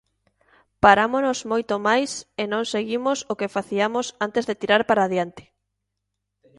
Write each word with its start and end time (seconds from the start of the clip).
Parámonos 0.83 1.39
moito 1.51 1.75
máis 1.87 2.11
e 2.41 2.43
non 2.53 2.63
seguimos 2.73 3.17
o 3.31 3.33
que 3.39 3.53
faciamos 3.55 4.05
antes 4.25 4.43
de 4.49 4.57
tirar 4.61 4.81
para 4.89 5.05
adiante. 5.07 5.43